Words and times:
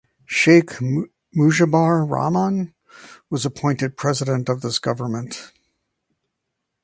Sheikh 0.25 0.79
Mujibur 1.35 2.09
Rahman 2.09 2.73
was 3.29 3.45
appointed 3.45 3.97
president 3.97 4.49
of 4.49 4.61
this 4.61 4.79
government. 4.79 5.51